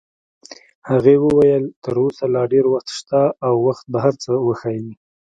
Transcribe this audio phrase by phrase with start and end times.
[0.89, 4.89] هغې وویل: تر اوسه لا ډېر وخت شته او وخت به هر څه وښایي.